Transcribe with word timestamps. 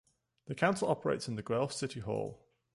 The 0.47 0.55
council 0.55 0.89
operates 0.89 1.27
in 1.27 1.35
the 1.35 1.43
Guelph 1.43 1.71
City 1.73 1.99
Hall. 1.99 2.43